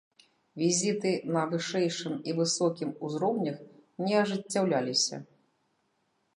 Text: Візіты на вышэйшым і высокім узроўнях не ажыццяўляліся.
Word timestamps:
Візіты 0.61 1.11
на 1.35 1.43
вышэйшым 1.51 2.15
і 2.33 2.35
высокім 2.41 2.89
узроўнях 3.09 3.63
не 4.07 4.13
ажыццяўляліся. 4.25 5.25